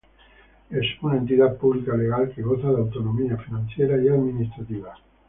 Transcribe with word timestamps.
Es 0.71 0.87
una 1.03 1.17
entidad 1.17 1.57
pública 1.57 1.95
legal 1.95 2.31
que 2.33 2.41
goza 2.41 2.71
de 2.71 2.77
autonomía 2.79 3.37
financiera 3.37 4.01
y 4.03 4.07
administrativa. 4.09 4.95